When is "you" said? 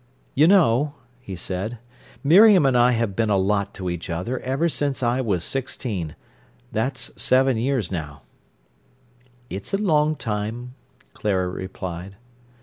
0.33-0.47